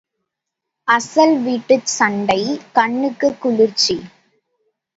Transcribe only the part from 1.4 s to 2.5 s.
வீட்டுச் சண்டை